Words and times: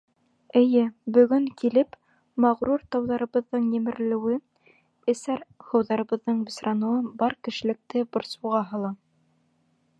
Эйе, 0.59 0.85
бөгөн 1.17 1.43
килеп, 1.61 1.97
мәғрур 2.45 2.85
тауҙарыбыҙҙың 2.95 3.67
емерелеүе, 3.75 4.39
эсәр 5.15 5.45
һыуҙарыбыҙҙың 5.69 6.43
бысраныуы 6.49 7.07
бар 7.23 7.39
кешелекте 7.49 8.07
борсоуға 8.17 8.67
һала. 8.73 8.95